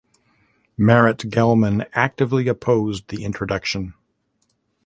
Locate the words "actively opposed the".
1.93-3.23